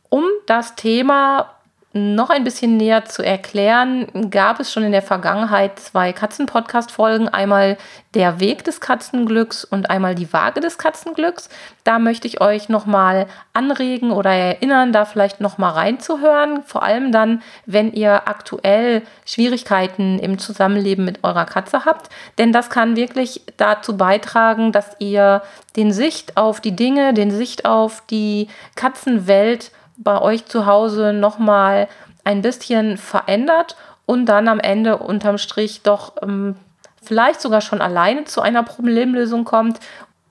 Um 0.09 0.25
das 0.47 0.75
Thema 0.77 1.58
noch 1.99 2.31
ein 2.31 2.45
bisschen 2.45 2.77
näher 2.77 3.05
zu 3.05 3.23
erklären, 3.23 4.31
gab 4.31 4.61
es 4.61 4.73
schon 4.73 4.83
in 4.83 4.93
der 4.93 5.03
Vergangenheit 5.03 5.79
zwei 5.79 6.13
Katzen-Podcast-Folgen. 6.13 7.29
Einmal 7.29 7.77
der 8.15 8.41
Weg 8.41 8.65
des 8.65 8.81
Katzenglücks 8.81 9.65
und 9.65 9.91
einmal 9.91 10.15
die 10.15 10.33
Waage 10.33 10.61
des 10.61 10.79
Katzenglücks. 10.79 11.49
Da 11.85 11.99
möchte 11.99 12.27
ich 12.27 12.41
euch 12.41 12.69
nochmal 12.69 13.27
anregen 13.53 14.11
oder 14.11 14.31
erinnern, 14.31 14.93
da 14.93 15.05
vielleicht 15.05 15.41
nochmal 15.41 15.73
reinzuhören. 15.73 16.63
Vor 16.65 16.83
allem 16.83 17.13
dann, 17.13 17.43
wenn 17.67 17.93
ihr 17.93 18.29
aktuell 18.29 19.03
Schwierigkeiten 19.27 20.19
im 20.19 20.39
Zusammenleben 20.39 21.05
mit 21.05 21.23
eurer 21.25 21.45
Katze 21.45 21.85
habt. 21.85 22.09
Denn 22.39 22.53
das 22.53 22.71
kann 22.71 22.97
wirklich 22.97 23.43
dazu 23.57 23.97
beitragen, 23.97 24.73
dass 24.73 24.97
ihr 24.99 25.43
den 25.77 25.93
Sicht 25.93 26.37
auf 26.37 26.61
die 26.61 26.75
Dinge, 26.75 27.15
den 27.15 27.31
Sicht 27.31 27.65
auf 27.65 28.03
die 28.11 28.49
Katzenwelt 28.75 29.71
bei 29.99 30.21
euch 30.21 30.47
zu 30.47 30.67
Hause 30.67 31.13
nochmal 31.13 31.89
ein 32.25 32.43
bisschen 32.43 32.97
verändert 32.97 33.77
und 34.07 34.27
dann 34.27 34.49
am 34.49 34.61
Ende 34.61 34.97
unterm 34.99 35.39
Strich 35.39 35.83
doch 35.83 36.15
ähm, 36.23 36.57
vielleicht 37.03 37.41
sogar 37.41 37.61
schon 37.61 37.81
alleine 37.81 38.25
zu 38.25 38.41
einer 38.41 38.63
Problemlösung 38.63 39.45
kommt. 39.45 39.81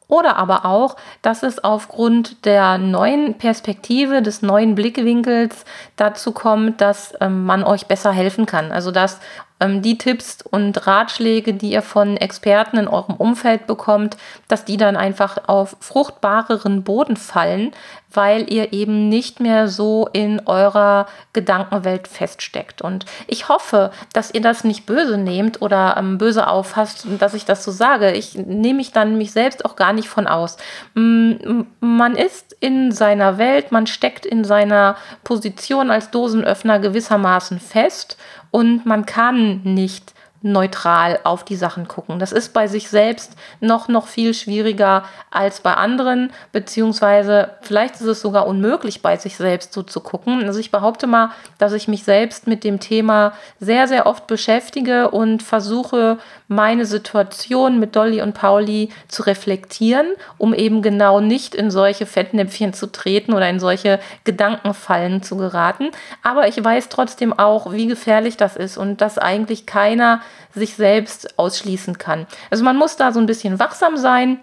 Oder 0.10 0.38
aber 0.38 0.66
auch, 0.66 0.96
dass 1.22 1.44
es 1.44 1.62
aufgrund 1.62 2.46
der 2.46 2.78
neuen 2.78 3.38
Perspektive, 3.38 4.22
des 4.22 4.42
neuen 4.42 4.74
Blickwinkels 4.74 5.66
dazu 5.98 6.32
kommt, 6.32 6.80
dass 6.80 7.14
ähm, 7.20 7.44
man 7.46 7.64
euch 7.64 7.88
besser 7.88 8.12
helfen 8.12 8.46
kann. 8.46 8.72
Also 8.72 8.92
dass 8.92 9.20
die 9.60 9.98
Tipps 9.98 10.44
und 10.44 10.86
Ratschläge, 10.86 11.54
die 11.54 11.72
ihr 11.72 11.82
von 11.82 12.16
Experten 12.16 12.78
in 12.78 12.88
eurem 12.88 13.16
Umfeld 13.16 13.66
bekommt, 13.66 14.16
dass 14.48 14.66
die 14.66 14.78
dann 14.78 14.96
einfach 14.96 15.48
auf 15.48 15.76
fruchtbareren 15.80 16.84
Boden 16.84 17.18
fallen, 17.18 17.72
weil 18.14 18.52
ihr 18.52 18.72
eben 18.72 19.10
nicht 19.10 19.40
mehr 19.40 19.68
so 19.68 20.08
in 20.14 20.46
eurer 20.46 21.08
Gedankenwelt 21.34 22.08
feststeckt. 22.08 22.82
Und 22.82 23.06
ich 23.26 23.50
hoffe, 23.50 23.92
dass 24.14 24.34
ihr 24.34 24.42
das 24.42 24.64
nicht 24.64 24.86
böse 24.86 25.18
nehmt 25.18 25.62
oder 25.62 25.96
ähm, 25.98 26.20
böse 26.20 26.48
auffasst, 26.48 27.08
dass 27.20 27.34
ich 27.34 27.46
das 27.46 27.64
so 27.64 27.72
sage. 27.72 28.12
Ich 28.12 28.36
nehme 28.36 28.78
mich 28.78 28.92
dann 28.92 29.18
mich 29.18 29.32
selbst 29.32 29.66
auch 29.66 29.76
gar 29.76 29.92
nicht 29.92 30.08
von 30.08 30.28
aus. 30.28 30.58
Man 30.94 32.16
ist 32.16 32.56
in 32.60 32.92
seiner 32.92 33.38
Welt, 33.40 33.72
man 33.72 33.88
steckt 33.88 34.26
in 34.26 34.44
seiner 34.44 34.96
Position 35.24 35.90
als 35.90 36.12
Dosenöffner 36.12 36.80
gewissermaßen 36.80 37.60
fest 37.60 38.18
und 38.58 38.88
man 38.88 39.06
kann 39.06 39.62
nicht 39.64 40.16
neutral 40.42 41.20
auf 41.24 41.44
die 41.44 41.56
Sachen 41.56 41.88
gucken. 41.88 42.20
Das 42.20 42.32
ist 42.32 42.54
bei 42.54 42.68
sich 42.68 42.90
selbst 42.90 43.34
noch, 43.60 43.88
noch 43.88 44.08
viel 44.08 44.34
schwieriger 44.34 45.04
als 45.32 45.62
bei 45.62 45.74
anderen, 45.74 46.32
beziehungsweise 46.52 47.52
vielleicht 47.62 47.96
ist 47.96 48.02
es 48.02 48.22
sogar 48.22 48.48
unmöglich, 48.48 49.02
bei 49.02 49.18
sich 49.18 49.36
selbst 49.36 49.74
so 49.74 49.82
zu 49.84 50.00
gucken. 50.00 50.44
Also 50.44 50.60
ich 50.60 50.72
behaupte 50.72 51.08
mal, 51.08 51.32
dass 51.58 51.74
ich 51.74 51.88
mich 51.88 52.04
selbst 52.04 52.48
mit 52.48 52.64
dem 52.64 52.80
Thema 52.80 53.34
sehr, 53.60 53.88
sehr 53.88 54.06
oft 54.06 54.28
beschäftige 54.28 55.10
und 55.10 55.42
versuche, 55.42 56.18
meine 56.48 56.86
Situation 56.86 57.80
mit 57.80 57.96
Dolly 57.96 58.22
und 58.22 58.34
Pauli 58.34 58.90
zu 59.08 59.24
reflektieren, 59.24 60.08
um 60.38 60.54
eben 60.54 60.82
genau 60.82 61.20
nicht 61.20 61.56
in 61.56 61.72
solche 61.72 62.06
Fettnäpfchen 62.06 62.74
zu 62.74 62.92
treten 62.92 63.34
oder 63.34 63.50
in 63.50 63.60
solche 63.60 64.00
Gedankenfallen 64.24 65.24
zu 65.24 65.36
geraten. 65.36 65.90
Aber 66.24 66.48
ich 66.48 66.64
weiß 66.64 66.90
trotzdem 66.90 67.38
auch, 67.38 67.74
wie 67.74 67.88
gefährlich 67.88 68.38
das 68.38 68.56
ist 68.56 68.78
und 68.78 69.02
dass 69.02 69.18
eigentlich 69.18 69.66
keiner 69.66 70.22
sich 70.54 70.76
selbst 70.76 71.38
ausschließen 71.38 71.98
kann. 71.98 72.28
Also 72.50 72.64
man 72.64 72.78
muss 72.78 72.96
da 72.96 73.12
so 73.12 73.20
ein 73.20 73.26
bisschen 73.26 73.60
wachsam 73.60 73.98
sein 73.98 74.40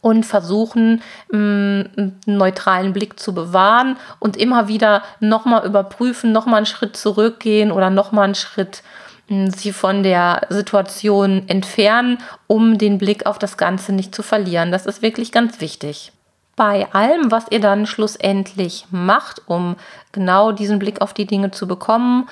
und 0.00 0.24
versuchen, 0.24 1.02
einen 1.32 2.20
neutralen 2.26 2.92
Blick 2.92 3.18
zu 3.18 3.34
bewahren 3.34 3.96
und 4.18 4.36
immer 4.36 4.68
wieder 4.68 5.02
nochmal 5.20 5.66
überprüfen, 5.66 6.32
nochmal 6.32 6.58
einen 6.58 6.66
Schritt 6.66 6.96
zurückgehen 6.96 7.72
oder 7.72 7.90
nochmal 7.90 8.24
einen 8.24 8.34
Schritt 8.34 8.82
sie 9.30 9.72
von 9.72 10.02
der 10.02 10.46
Situation 10.48 11.44
entfernen, 11.48 12.18
um 12.48 12.78
den 12.78 12.98
Blick 12.98 13.26
auf 13.26 13.38
das 13.38 13.56
Ganze 13.56 13.92
nicht 13.92 14.12
zu 14.14 14.24
verlieren. 14.24 14.72
Das 14.72 14.86
ist 14.86 15.02
wirklich 15.02 15.30
ganz 15.30 15.60
wichtig. 15.60 16.12
Bei 16.56 16.92
allem, 16.92 17.30
was 17.30 17.46
ihr 17.50 17.60
dann 17.60 17.86
schlussendlich 17.86 18.86
macht, 18.90 19.42
um 19.46 19.76
genau 20.10 20.50
diesen 20.50 20.80
Blick 20.80 21.00
auf 21.00 21.14
die 21.14 21.26
Dinge 21.26 21.52
zu 21.52 21.68
bekommen, 21.68 22.28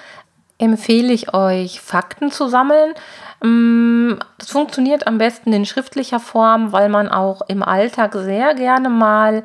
empfehle 0.59 1.12
ich 1.12 1.35
euch, 1.35 1.81
Fakten 1.81 2.31
zu 2.31 2.49
sammeln. 2.49 2.94
Mm, 3.42 4.14
das 4.38 4.51
funktioniert 4.51 5.07
am 5.07 5.18
besten 5.18 5.53
in 5.53 5.64
schriftlicher 5.64 6.21
Form, 6.21 6.73
weil 6.73 6.88
man 6.88 7.09
auch 7.09 7.42
im 7.49 7.62
Alltag 7.62 8.14
sehr 8.14 8.55
gerne 8.55 8.88
mal 8.88 9.44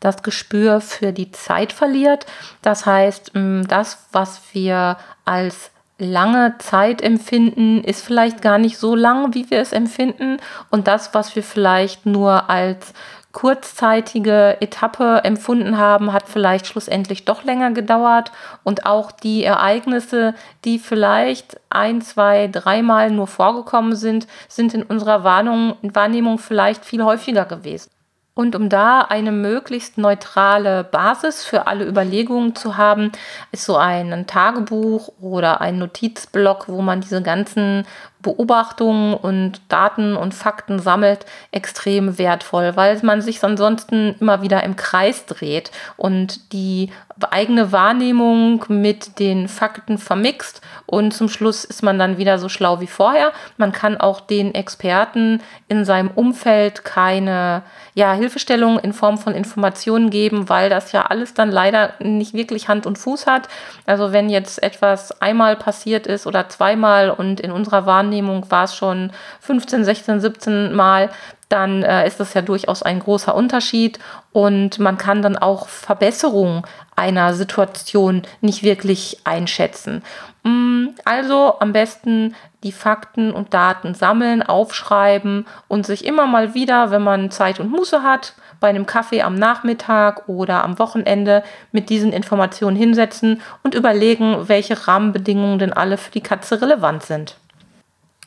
das 0.00 0.22
Gespür 0.22 0.80
für 0.80 1.12
die 1.12 1.30
Zeit 1.32 1.72
verliert. 1.72 2.26
Das 2.62 2.86
heißt, 2.86 3.32
mm, 3.34 3.62
das, 3.68 4.06
was 4.12 4.40
wir 4.52 4.96
als 5.24 5.70
lange 5.98 6.54
Zeit 6.58 7.00
empfinden, 7.02 7.82
ist 7.82 8.04
vielleicht 8.04 8.42
gar 8.42 8.58
nicht 8.58 8.78
so 8.78 8.94
lang, 8.94 9.34
wie 9.34 9.50
wir 9.50 9.60
es 9.60 9.72
empfinden. 9.72 10.38
Und 10.70 10.88
das, 10.88 11.14
was 11.14 11.36
wir 11.36 11.42
vielleicht 11.42 12.06
nur 12.06 12.50
als 12.50 12.92
kurzzeitige 13.36 14.56
Etappe 14.62 15.20
empfunden 15.22 15.76
haben, 15.76 16.14
hat 16.14 16.26
vielleicht 16.26 16.66
schlussendlich 16.66 17.26
doch 17.26 17.44
länger 17.44 17.70
gedauert. 17.70 18.32
Und 18.64 18.86
auch 18.86 19.12
die 19.12 19.44
Ereignisse, 19.44 20.32
die 20.64 20.78
vielleicht 20.78 21.60
ein, 21.68 22.00
zwei, 22.00 22.48
dreimal 22.48 23.10
nur 23.10 23.26
vorgekommen 23.26 23.94
sind, 23.94 24.26
sind 24.48 24.72
in 24.72 24.82
unserer 24.82 25.22
Wahrnehmung, 25.22 26.38
vielleicht 26.38 26.86
viel 26.86 27.04
häufiger 27.04 27.44
gewesen. 27.44 27.90
Und 28.32 28.56
um 28.56 28.70
da 28.70 29.00
eine 29.00 29.32
möglichst 29.32 29.98
neutrale 29.98 30.84
Basis 30.84 31.44
für 31.44 31.66
alle 31.66 31.86
Überlegungen 31.86 32.54
zu 32.54 32.78
haben, 32.78 33.12
ist 33.52 33.64
so 33.64 33.76
ein 33.76 34.26
Tagebuch 34.26 35.10
oder 35.20 35.60
ein 35.60 35.78
Notizblock, 35.78 36.68
wo 36.68 36.80
man 36.80 37.02
diese 37.02 37.22
ganzen 37.22 37.86
Beobachtungen 38.20 39.14
und 39.14 39.60
Daten 39.68 40.16
und 40.16 40.34
Fakten 40.34 40.78
sammelt, 40.78 41.26
extrem 41.52 42.18
wertvoll, 42.18 42.72
weil 42.74 42.98
man 43.02 43.20
sich 43.20 43.42
ansonsten 43.44 44.16
immer 44.20 44.42
wieder 44.42 44.62
im 44.64 44.76
Kreis 44.76 45.26
dreht 45.26 45.70
und 45.96 46.52
die 46.52 46.90
eigene 47.30 47.72
Wahrnehmung 47.72 48.64
mit 48.68 49.18
den 49.18 49.48
Fakten 49.48 49.98
vermixt 49.98 50.60
und 50.86 51.12
zum 51.14 51.28
Schluss 51.28 51.64
ist 51.64 51.82
man 51.82 51.98
dann 51.98 52.18
wieder 52.18 52.38
so 52.38 52.48
schlau 52.48 52.80
wie 52.80 52.86
vorher. 52.86 53.32
Man 53.56 53.72
kann 53.72 53.96
auch 53.96 54.20
den 54.20 54.54
Experten 54.54 55.42
in 55.68 55.84
seinem 55.84 56.10
Umfeld 56.14 56.84
keine 56.84 57.62
ja, 57.94 58.12
Hilfestellung 58.12 58.78
in 58.78 58.92
Form 58.92 59.16
von 59.16 59.34
Informationen 59.34 60.10
geben, 60.10 60.48
weil 60.48 60.68
das 60.68 60.92
ja 60.92 61.06
alles 61.06 61.32
dann 61.32 61.50
leider 61.50 61.94
nicht 61.98 62.34
wirklich 62.34 62.68
Hand 62.68 62.86
und 62.86 62.98
Fuß 62.98 63.26
hat. 63.26 63.48
Also 63.86 64.12
wenn 64.12 64.28
jetzt 64.28 64.62
etwas 64.62 65.22
einmal 65.22 65.56
passiert 65.56 66.06
ist 66.06 66.26
oder 66.26 66.48
zweimal 66.48 67.10
und 67.10 67.40
in 67.40 67.50
unserer 67.50 67.86
Wahrnehmung 67.86 68.15
Wahrnehmung 68.16 68.50
war 68.50 68.64
es 68.64 68.74
schon 68.74 69.10
15, 69.40 69.84
16, 69.84 70.20
17 70.20 70.74
Mal, 70.74 71.10
dann 71.48 71.82
äh, 71.82 72.06
ist 72.06 72.18
das 72.18 72.34
ja 72.34 72.42
durchaus 72.42 72.82
ein 72.82 72.98
großer 72.98 73.34
Unterschied 73.34 73.98
und 74.32 74.78
man 74.78 74.98
kann 74.98 75.22
dann 75.22 75.36
auch 75.36 75.68
Verbesserungen 75.68 76.62
einer 76.96 77.34
Situation 77.34 78.22
nicht 78.40 78.62
wirklich 78.62 79.18
einschätzen. 79.24 80.02
Mm, 80.42 80.88
also 81.04 81.56
am 81.60 81.72
besten 81.72 82.34
die 82.64 82.72
Fakten 82.72 83.30
und 83.30 83.54
Daten 83.54 83.94
sammeln, 83.94 84.42
aufschreiben 84.42 85.46
und 85.68 85.86
sich 85.86 86.04
immer 86.04 86.26
mal 86.26 86.54
wieder, 86.54 86.90
wenn 86.90 87.02
man 87.02 87.30
Zeit 87.30 87.60
und 87.60 87.70
Muße 87.70 88.02
hat, 88.02 88.34
bei 88.58 88.68
einem 88.68 88.86
Kaffee 88.86 89.22
am 89.22 89.34
Nachmittag 89.36 90.28
oder 90.28 90.64
am 90.64 90.78
Wochenende 90.78 91.44
mit 91.70 91.90
diesen 91.90 92.12
Informationen 92.12 92.76
hinsetzen 92.76 93.40
und 93.62 93.74
überlegen, 93.74 94.48
welche 94.48 94.88
Rahmenbedingungen 94.88 95.58
denn 95.58 95.72
alle 95.72 95.98
für 95.98 96.10
die 96.10 96.22
Katze 96.22 96.60
relevant 96.60 97.04
sind. 97.04 97.36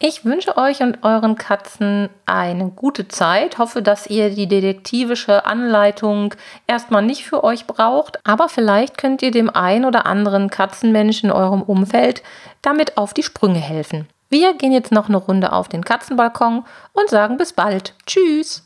Ich 0.01 0.23
wünsche 0.23 0.55
euch 0.55 0.79
und 0.79 1.03
euren 1.03 1.35
Katzen 1.35 2.07
eine 2.25 2.69
gute 2.69 3.09
Zeit. 3.09 3.57
Hoffe, 3.57 3.81
dass 3.81 4.07
ihr 4.07 4.29
die 4.29 4.47
detektivische 4.47 5.45
Anleitung 5.45 6.35
erstmal 6.67 7.01
nicht 7.01 7.25
für 7.25 7.43
euch 7.43 7.67
braucht, 7.67 8.17
aber 8.25 8.47
vielleicht 8.47 8.97
könnt 8.97 9.21
ihr 9.21 9.31
dem 9.31 9.49
ein 9.49 9.83
oder 9.83 10.05
anderen 10.05 10.49
Katzenmenschen 10.49 11.29
in 11.29 11.35
eurem 11.35 11.61
Umfeld 11.61 12.23
damit 12.61 12.95
auf 12.97 13.13
die 13.13 13.23
Sprünge 13.23 13.59
helfen. 13.59 14.07
Wir 14.29 14.53
gehen 14.53 14.71
jetzt 14.71 14.93
noch 14.93 15.09
eine 15.09 15.17
Runde 15.17 15.51
auf 15.51 15.67
den 15.67 15.83
Katzenbalkon 15.83 16.63
und 16.93 17.09
sagen 17.09 17.35
bis 17.35 17.51
bald. 17.51 17.93
Tschüss! 18.05 18.63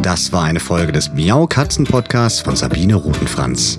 Das 0.00 0.32
war 0.32 0.44
eine 0.44 0.60
Folge 0.60 0.92
des 0.92 1.12
Miau 1.12 1.46
Katzen 1.46 1.84
Podcasts 1.84 2.40
von 2.40 2.56
Sabine 2.56 2.94
Rutenfranz. 2.94 3.78